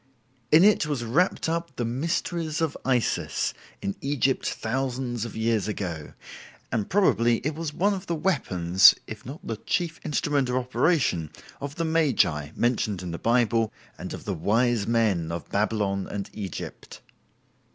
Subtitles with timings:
[0.51, 3.53] In it was wrapped up the "mysteries of Isis"
[3.83, 6.13] in Egypt thousands of years ago,
[6.71, 11.29] and probably it was one of the weapons, if not the chief instrument of operation,
[11.59, 16.31] of the magi mentioned in the Bible and of the "wise men" of Babylon and
[16.33, 16.99] Egypt.